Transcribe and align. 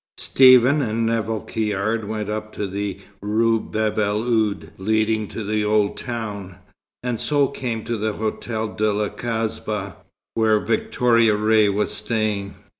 Stephen 0.17 0.81
and 0.81 1.05
Nevill 1.05 1.41
Caird 1.41 2.05
went 2.07 2.27
up 2.27 2.55
the 2.55 2.99
Rue 3.21 3.59
Bab 3.59 3.99
el 3.99 4.23
Oued, 4.23 4.71
leading 4.79 5.27
to 5.27 5.43
the 5.43 5.63
old 5.63 5.95
town, 5.95 6.55
and 7.03 7.21
so 7.21 7.47
came 7.47 7.83
to 7.85 7.97
the 7.97 8.13
Hotel 8.13 8.67
de 8.69 8.91
la 8.91 9.09
Kasbah, 9.09 9.93
where 10.33 10.59
Victoria 10.59 11.35
Ray 11.35 11.69
was 11.69 11.93
staying. 11.93 12.55